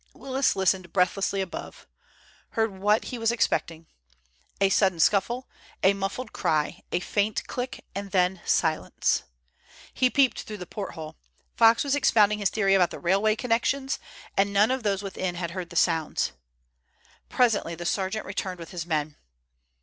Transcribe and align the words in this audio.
Willis 0.15 0.55
listened 0.55 0.91
breathlessly 0.91 1.41
above, 1.41 1.85
heard 2.57 2.71
what 2.71 3.03
he 3.03 3.19
was 3.19 3.31
expecting—a 3.31 4.69
sudden 4.69 4.99
scuffle, 4.99 5.47
a 5.83 5.93
muffled 5.93 6.33
cry, 6.33 6.81
a 6.91 6.99
faint 6.99 7.45
click, 7.45 7.85
and 7.93 8.09
then 8.09 8.41
silence. 8.43 9.21
He 9.93 10.09
peeped 10.09 10.41
through 10.41 10.57
the 10.57 10.65
porthole. 10.65 11.17
Fox 11.55 11.83
was 11.83 11.93
expounding 11.93 12.39
his 12.39 12.49
theory 12.49 12.73
about 12.73 12.89
the 12.89 12.97
railway 12.99 13.35
connections, 13.35 13.99
and 14.35 14.51
none 14.51 14.71
of 14.71 14.81
those 14.81 15.03
within 15.03 15.35
had 15.35 15.51
heard 15.51 15.69
the 15.69 15.75
sounds. 15.75 16.31
Presently 17.29 17.75
the 17.75 17.85
sergeant 17.85 18.25
returned 18.25 18.57
with 18.57 18.71
his 18.71 18.87
men. 18.87 19.17